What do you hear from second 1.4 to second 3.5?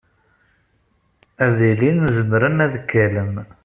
Ad ilin zemren ad k-allen.